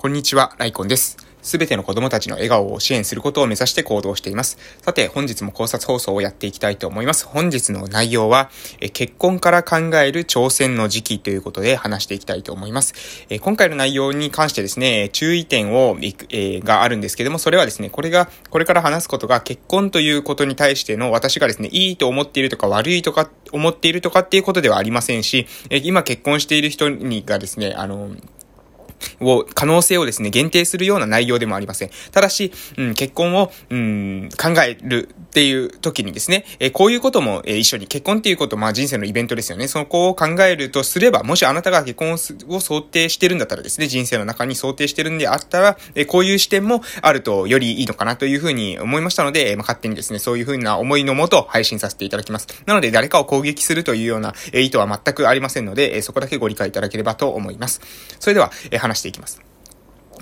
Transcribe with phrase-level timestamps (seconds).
[0.00, 1.18] こんにちは、ライコンです。
[1.42, 4.56] すべての子供たちの笑顔を支援することを目指して行動しています。
[4.80, 7.26] さて、本日も考察放送をやっていきたいと思います。
[7.26, 8.48] 本日の内容は、
[8.80, 13.26] え結婚から考える挑戦の時期ということで話していきたいと思います。
[13.28, 28.08] え今回の内容に関してですね、注意点を、えー、があるんですけども、それはですね、これが、これから話すことが結婚ということに対しての私がですね、いいと思っているとか悪いとか思っているとかっていうことではありませんし、え今結婚している人にがですね、あの、
[29.20, 31.90] を、可能性をですね、限定するような内容でもありません。
[32.12, 39.68] ただし、うん、結婚を、うん、考えるっていう時にですね、え、こういうことも、え、一緒に、結婚っていうこと、まあ人生のイベントですよね。
[39.68, 42.12] そこを考えるとすれば、もしあなたが結婚
[42.48, 52.48] を想定してるんだったらですね、人生の中に想定してるんであったら、え、こういう視点もあるとよりいいのかなというふうに思いましたので、えまあ、勝手にですね、そういうふうな思いのもと配信させていただきます。
[52.66, 57.80] なので、誰かを攻撃するというような、え意図は全くありませんので、えそこだけご理解いただければと思います。
[58.18, 59.49] それでは、え話していきます。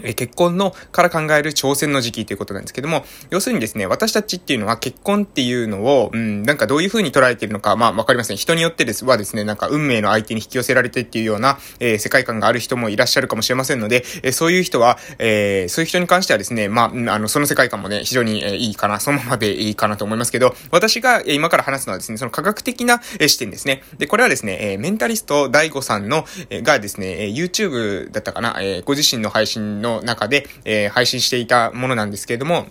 [0.02, 8.36] え結婚のから考える挑戦の時期ということなんですけども、要するにですね、私たちっていうのは結婚っていうのを、うん、なんかどういう風に捉えてるのか、まあわかりません。
[8.36, 23.82] 人によってですはですね、なんか運命の相手に引き寄せられてっていうような、えー、世界観がある人もいらっしゃるかもしれませんので、えー、そういう人は、えー、そういう人に関してはですね、まあ、あの、その世界観もね、非常に、えいいかな、そのままでいいかなと思いますけど、私が、え今から話すのはですね、その科学的な、え視点ですね。
[23.98, 32.66] で、これはですね、えメンタリスト DAIGO さんの、えがですね、え YouTube だったかな、えご自身の配信のの中で、えー、配信していたものなんですけれども、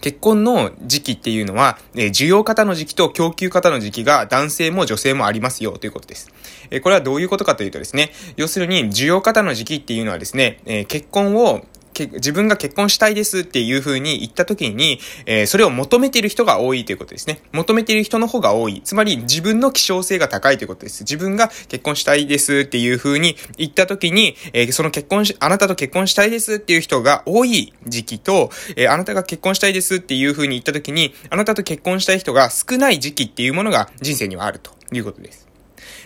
[0.00, 6.30] 結婚の時期っていうのは、えー、需要型の時期と供給型の時期が男性も女性もありますよということです。
[6.70, 11.64] えー、これはどういうことかというとですね、要するに需要型の時期っていうのはですね、えー、結婚を
[12.06, 17.40] 自分が結婚したいですっていう風に言った時に、えー、それを求めてる人が多いということですね。
[17.52, 18.82] 求めてる人の方が多い。
[18.84, 21.02] つまり自分の希少性が高いということです。
[21.02, 35.47] 自分が結婚したいですっていう風に言った時に、えー、その結婚し、あなたと結婚したいですっていう人が多い時期と、えー、あなたが結婚したいですっていう風に言った時に、あなたと結婚したい人が少ない時期っていうものが人生にはあるということです。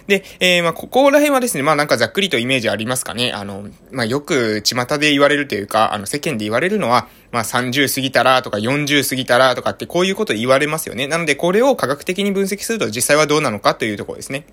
[0.06, 3.32] で、えー、まあ、ここら辺はですね、まあ、なんかざっくりとイメージありますかね。
[3.32, 11.06] あの、まあ、よく巷で言われるというか、あの、世間で言われるのは、まあ、30過ぎたらとか40過ぎたらとかってこういうこと言われますよね。
[11.06, 14.44] なので、これを科学的に分析すると実際はどうなのかというところですね。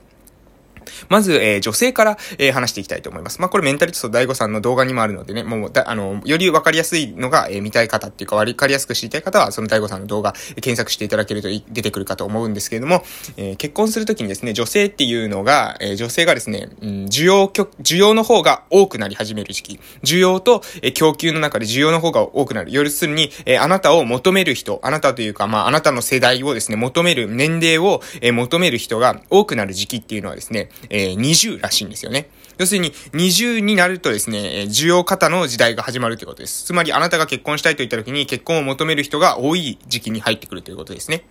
[1.07, 3.39] まず、えー、女性から、えー、話していきたいと思います。
[3.39, 13.03] まあ、これメンタリスト大悟さんの動画にもあるのでね、もう、だ、あの、よりわかりやすいのが、えー、見たい方っていうか、わかりやすく知りたい方は、その大悟さんの動画、えー、検索していただけると出てくるかと思うんですけれども、
[13.37, 19.79] えー、結婚するときにですね、女性っていうのが、えー、女性がですね、うん、需要、需要の方が多くなり始める時期。
[20.03, 22.71] 需要と、えー、供給の中で需要の方が多くなる。
[22.71, 32.29] 要するに、えー、あなたを求める人、あなたというか、まあ、あなたの世代をですね、求める、年齢を、えー、求める人が多くなる時期っていうのはですね、えー、20らしいんですよね。
[32.57, 36.65] 要するに、20になるとですね、需要型の時代が始まるということです。
[36.65, 41.23] つまり、あなたが結婚したいと言った時に結婚を求める人が多い時期に入ってくるということですね。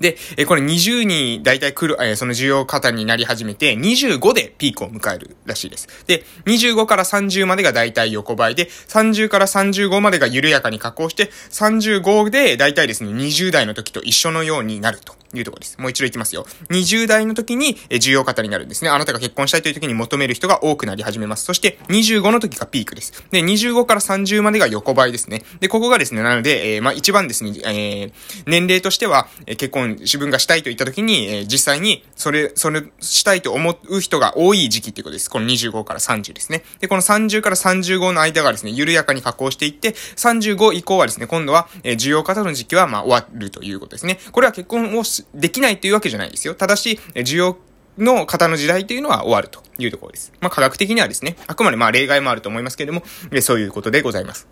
[0.00, 5.88] で、えこれ20に大体来る、えその需要型になり始めて、25でピークを迎えるらしいです。
[6.06, 15.19] で、25から30までが大体横ばいで、30から35までが緩やかに加工して、35で大体ですね、20代の時と一緒のようになると。
[15.34, 15.78] いうところです。
[15.78, 16.46] もう一度いきますよ。
[16.70, 18.90] 20代の時に重要型になるんですね。
[18.90, 21.44] あなたが結婚したいという時に求める人が多くなり始めます。
[21.44, 23.24] そして25の時がピークです。
[23.30, 25.42] で、25から30までが横ばいですね。
[25.60, 28.12] で、ここがですね、なので、えー、まあ一番ですね、えー、
[28.46, 35.30] 年齢としては、え、結婚、自分がしたいと言った時に、えー、実際に、それ、それ、したいと思う人が多い時期っていうことです。
[35.30, 36.64] この25から30ですね。
[36.80, 44.18] で、この30から35の間がですね、緩やかに加工していって、35以降はですね、今度は、えー、需要型の時期は、まあ終わるということですね。
[44.32, 46.54] これは結婚をできないというわけじゃないですよ。
[46.54, 47.56] ただし、需要
[47.98, 50.32] の方の時代というのは終わるというところです。
[50.40, 53.02] まあ、科学的にはですね、あくまでまあ例外もあると思いますけれども、
[53.40, 54.48] そういうことでございます。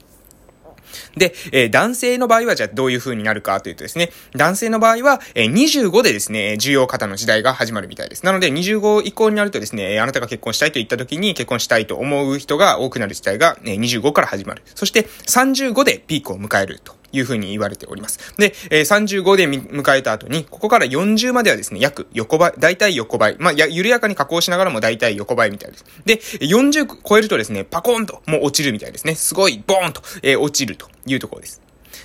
[1.17, 8.25] で、えー、男性の場合はじゃあどういう風になるかというとですね、男性の場合は、えー、25でですね、重要型の時代が始まるみたいです。
[8.25, 14.63] なので、25以降になるとですね、あなたが結婚したいと言った時に結婚したいと思う人が多くなる時代が、えー、25から始まる。
[14.75, 16.97] そして、35でピークを迎えると。
[17.13, 18.35] いうふうに言われております。
[18.37, 23.37] で、えー、35で迎えた後に、ここから40まではですね、約横ばい、大体横ばい。
[23.39, 25.85] まあ、や、緩やかに加工しながらも大体横ばいみたいです。
[26.05, 26.17] で、
[26.47, 29.15] 40超えるとですね、パコーンと、もう落ちるみたいですね。
[29.15, 31.61] すごい、ボーンと、えー、落ちるというところです。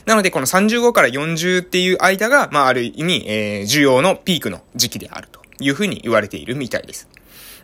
[0.05, 7.07] なので、この35から40っていう間が、まあ、ある意味、えー、需要のピークの時期であるというふうに言われているみたいです。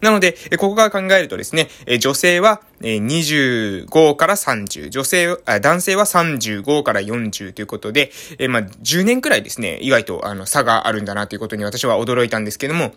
[0.02, 1.68] なので、ここから考えるとですね、
[2.00, 8.12] 女性は25から30、女性、男性は35から40ということで、
[8.50, 12.94] まあ、10年くらいですね、意外とあの差があるんだなということに私は驚いたんですけども、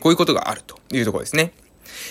[0.00, 1.52] こういうことがあるというところですね。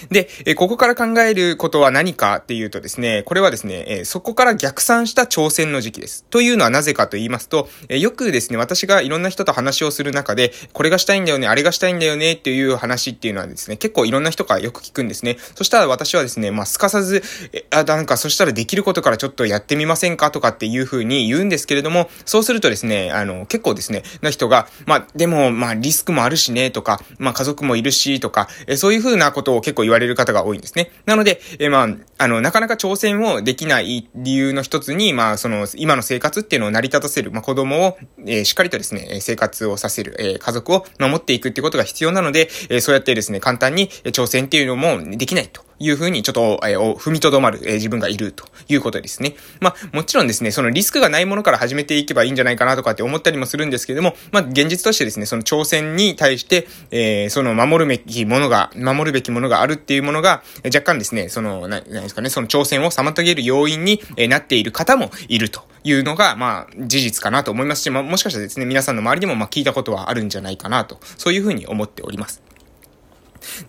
[0.10, 6.26] で、えここから考えることは何かっていうとですね、これはですね、えそこから逆算した挑戦の時期です。
[6.30, 15.38] というのはなぜかと言いますと、えよくですね、私がいろんな人と話をする中で、これがしたいんだよね、あれがしたいんだよねっていう話っていうのはですね、結構いろんな人からよく聞くんですね。
[15.56, 20.32] そしたら私はですね、まあ、すかさず、え、あ、なんかそしたらできることからちょっとやってみませんか？
[20.32, 30.92] とかっていうふうに言うんですけれども、そうするとですね、あの、結構ですね、な人が、まあ、でも、まあ、リスクもあるしね、とか、まあ、家族もいるし、とか、えそういうふうなことを結構言われる方が多いんですね。
[31.06, 45.67] なので、えまあ、あの、なかなか挑戦をできない理由の一つに、まあ、その、今の生活っていうのを成り立たせる、まあ、子供を、えー、しっかりとですね、生活をさせる、えー、家族を守っていくってことが必要なので、えー、そうやってですね、簡単に挑戦っていうのもできないと。
[45.80, 49.36] いうふうにちょっと、踏みとどまる、自分がいるということですね。
[49.60, 72.42] まあ、もちろんですね、そのリスクがないものから始めていけばいいんじゃないかなとかって思ったりもするんですけども、まあ、現実としてですね、その挑戦に対して、えー、その守るべきものが、守るべきものがあるっていうものが、若干ですね、その、な、なんですかね、その挑戦を妨げる要因になっている方もいるというのが、まあ、事実かなと思いますし、まあ、もしかしたらですね、皆さんの周りでも、まあ、聞いたことはあるんじゃないかなと、そういうふうに思っております。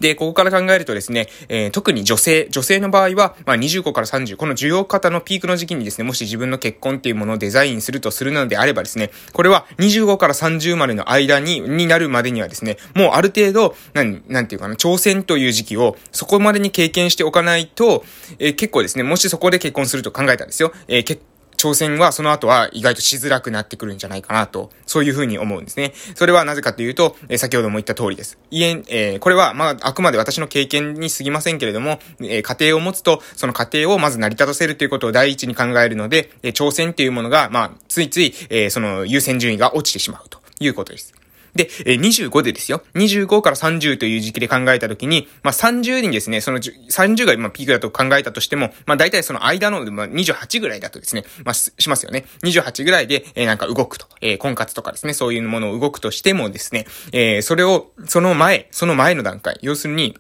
[0.01, 18.05] で、ここから考えるとですね、えー、特に女性、女性の場合は、まあ、25から30、この需要型のピークの時期にですね、もし自分の結婚っていうものをデザインするとするのであればですね、これは25から30までの間に、になるまでにはですね、もうある程度、なん、なんていうかな、挑戦という時期をそこまでに経験しておかないと、
[18.39, 20.73] えー、結構ですね、もしそこで結婚すると考えたんですよ。
[20.89, 21.23] えー、結
[21.59, 25.93] 挑戦はその後は意外としづらくなってくるんじゃないかなと、そういうふうに思うんですね。
[26.15, 28.39] それはなぜかというと、え、先ほども言った通りです。
[28.51, 41.18] 家、えー、これは、まあ、あくまで私の経験に過ぎませんけれども、えー、家庭を持つと、その家庭をまず成り立たせるということを第一に考えるので、え挑戦っていうものが、まあ、ついつい、えその優先順位が落ちてしまうということです。
[41.55, 42.83] で、え25でですよ。
[42.95, 52.25] 25から30という時期で考えたときに、まあ、30にですね、その30が今ピークだと考えたとしても、まあ、大体その間の、まあ、28ぐらいだとですね、まあ、しますよね。
[52.43, 54.07] 28ぐらいで、えー、なんか動くと。
[54.21, 60.17] えー、婚活とかですね、そういうものを動くとしてもですね、えー、それを、その前、その前の段階、要するに、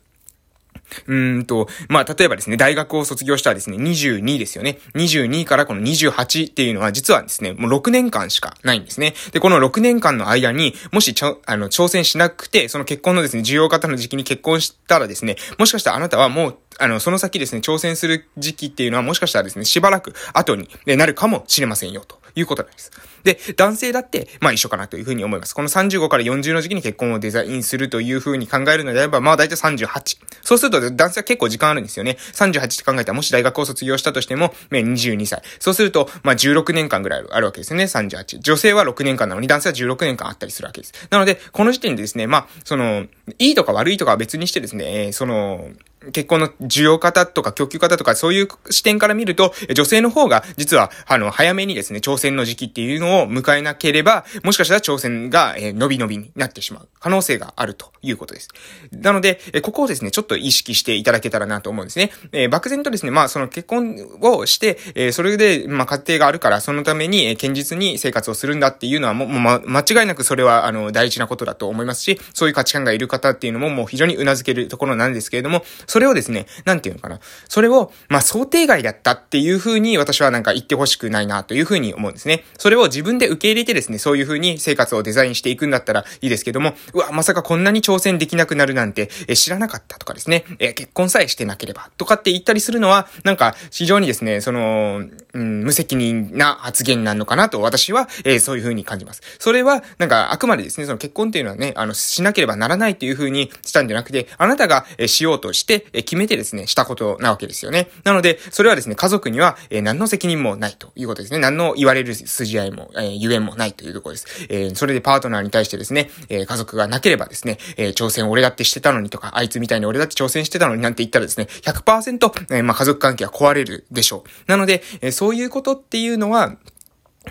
[1.06, 4.78] うんと、まあ、例えばですね、大学を卒業したらですね、22ですよね。
[4.94, 9.14] 22からこの28っていうのは実はですね、もう6年間しかないんですね。
[9.32, 22.90] で、この6年間の間に、もしちょ、あの、挑戦しなくて、その結婚のですね、需要型の時期に結婚したらですね、もしかしたらあなたはもう、あの、その先ですね、挑戦する時期っていうのはもしかしたらですね、しばらく後になるかもしれませんよ、ということなんです。
[23.24, 25.54] で、男性だって、まあ一緒かなというふうに思います。
[25.54, 30.18] この35から40の時期に結婚をデザインするというふうに考えるのであれば、まあ大体38。
[30.42, 32.16] そうすると男性は結構時間あるんですよね。
[32.32, 35.42] 38って考えたら、もし大学を卒業したとしても、22歳。
[35.58, 38.40] そうすると、まあ16年間ぐらいあるわけですね、38。
[38.40, 40.92] 女性は6年間なのに男性は16年間あったりするわけです。
[41.10, 43.06] なので、この時点でですね、まあ、その、
[43.38, 45.68] いいとか悪いとかは別にしてですね、その、
[46.12, 58.48] 結婚の需要方とか供給方とかそういう視点から見ると、女性の方が実は、あの、早めにですね、挑戦の時期っていうのを迎えなければ、もしかしたら挑戦が、え、伸び伸びになってしまう可能性があるということです。
[58.92, 62.12] なので、え、ここをですね、ちょっと意識していただけたらなと思うんですね。
[62.32, 77.18] え、漠然とですね、まあ、その結婚をして、え、それで、まあ、家庭があるから、そのために、え、堅実に生活をするんだっていうのはもう、ま、間違いなくそれは、あの、大事なことだと思いますし、そういう価値観がいる方っていうのももう非常に頷けるところなんですけれども、それをですね、なんていうのかな。
[77.48, 82.44] それを、まあ、想定外だったっていう風に私はなんか言ってほしくないなという風に思うんですね。
[82.58, 95.02] それを自分で受け入れてですね、そういう風に生活をデザインしていくんだったらいいですけども、うわ、まさかこんなに挑戦できなくなるなんて、え知らなかったとかですね、え結婚さえしてなければとかって言ったりするのは、なんか非常にですね、その、
[95.32, 99.22] うん、無責任な発言なのかなと私は、えー、そういう風に感じます。
[99.38, 107.88] それは、なんかあくまでですね、その結婚っていうのはね、あの、しなければならないっていう風にしたんじゃなくて、あなたが、えしようとして、え決めてですね、したことなわけですよね。
[108.04, 111.38] なので、それはですね、家族には、え、何の責任もないということですね。
[111.38, 114.46] 何の言われる筋合いも、えー、ゆえんもないというところです。
[114.48, 124.50] え、それでパートナーに対してですね、え、家族がなければですね、え、挑戦俺だってしてたのにとか、あいつみたいに俺だって挑戦してたのになんて言ったらですね、100%、え、まあ、家族関係は壊れるでしょう。
[124.50, 126.56] なので、え、そういうことっていうのは、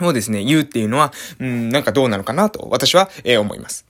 [0.06, 3.86] をですね、言うっていうのは、うん、なんかどうなのかなと、私は、えー、思います。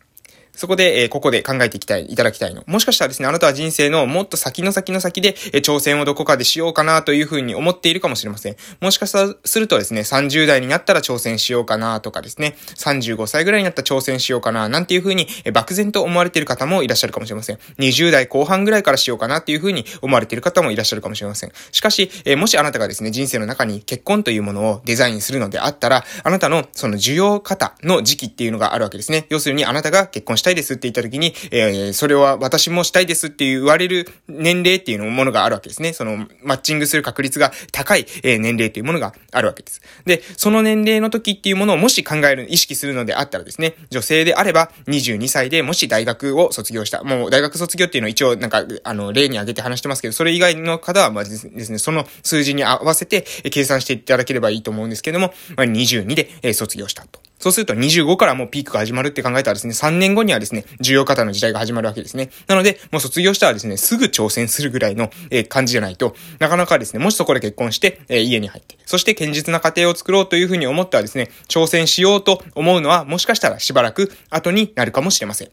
[0.58, 2.64] そこで、えー、ここで考えていきたい、いただきたいの。
[2.66, 8.56] もしかしたらですね、あなたは人生のもっと先の先の先で、えー、挑戦をどこかでしようかなというふうに思っているかもしれません。
[8.82, 17.60] もしかしたらするとですね、30代になったら挑戦しようかなとかですね、35歳ぐらいになったら挑戦しようかな、なんていうふうに、えー、漠然と思われている方もいらっしゃるかもしれません。
[17.78, 21.52] 20代後半ぐらいからしようかなっていうふうに思われている方もいらっしゃるかもしれません。
[21.72, 29.28] しかし、えー、もしあなたがですね、人生の中に結婚というものをデザインするのであったら、あなたのその需要方の時期っていうのがあるわけですね。
[29.30, 35.92] 要するにあなたが結婚したしたいですって言った時に、えー、それは私もしたいですって言われる年齢っていうのものがあるわけですね。
[35.92, 39.82] その、マッチングする確率が高い、えー、年齢というものがあるわけです。
[40.06, 47.04] で、その年齢の時っていうものをもし考える、意識するのであったらですね、女性であれば22歳でもし大学を卒業した。
[47.04, 57.20] もう大学卒業っていうのを一応なんか、あの、例に挙げて話してますけど、それ以外の方はまあですね、その数字に合わせて計算していただければいいと思うんですけども、まあ、22で、え、卒業したと。
[57.40, 62.30] そうすると25からもうピークが始まるって考えたらですね、3年後にはですね、重要型の時代が始まるわけですね。
[62.48, 75.50] なので、もう卒業したらですね、すぐ挑戦するぐらいの、えー、感じじゃないと、なかなかですね、もしそこで結婚して、えー、家に入って、そして堅実な家庭を作ろうというふうに思ったらですね、挑戦しようと思うのは、もしかしたらしばらく後になるかもしれません。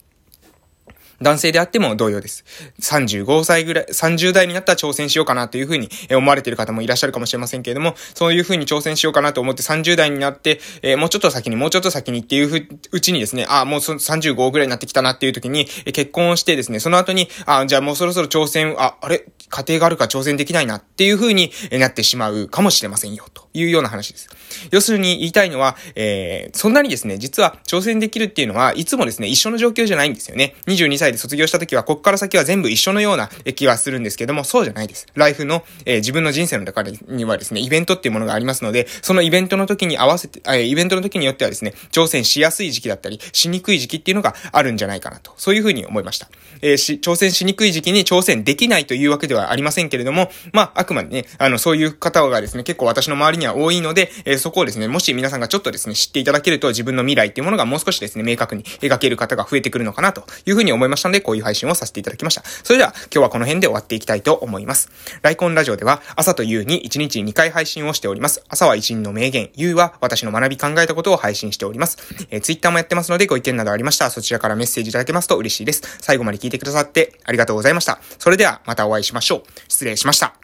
[1.20, 2.44] 男性であっても同様です。
[2.80, 24.28] 35歳ぐらい、30代になったら挑戦しようかなというふうに思われている方もいらっしゃるかもしれませんけれども、そういうふうに挑戦しようかなと思って30代になって、えー、もうちょっと先に、もうちょっと先にっていうふうちにですね、あ、もう35ぐらいになってきたなっていう時に、結婚をしてですね、その後に、あ、じゃあもうそろそろ挑戦、あ、あれ、家庭があるから挑戦できないなっていうふうになってしまうかもしれませんよ、というような話です。
[24.70, 30.54] 要するに言いたいのは、えー、そんなにですね、実は挑戦できるっていうのは、いつもですね、一緒の状況じゃないんですよね。
[30.66, 35.06] 22歳で卒業した時は、こっから先は全部一緒のような気はするんですけども、そうじゃないです。
[35.14, 45.32] ライフの、えー、自分の人生の中にはですね、イベントっていうものがありますので、そのイベントの時に合わせて、えー、イベントの時によってはですね、挑戦しやすい時期だったり、しにくい時期っていうのがあるんじゃないかなと。
[45.36, 46.28] そういうふうに思いました。
[46.62, 62.42] えー、し、挑戦しにくい時期に挑戦できないというわけでではありませんけれども、まあ、あくまでね、あの、そういう方がですね、結構私の周りには多いので、えー、そこをですね、もし皆さんがちょっとですね、知っていただけると自分の未来っていうものがもう少しですね、明確に描ける方が増えてくるのかなというふうに思いましたので、こういう配信をさせていただきました。
[62.44, 64.90] それでは、今日はこの辺で終わっていきたいと思います。
[65.22, 68.44] ライコンラジオでは、朝と夕に1日2回配信をしております。
[68.48, 71.98] 朝は一日の名言、夕は私の学び考えたことを配信しております。
[72.30, 75.82] えー、ツイッターもやってますので、ご意見などありましたら、そちらからメッセージいただけますと嬉しいです。
[76.00, 77.98] 最後まで聞いてくださってありがとうございました。
[78.18, 79.42] それでは、またお会いしましょう。
[79.68, 80.34] 失礼しました。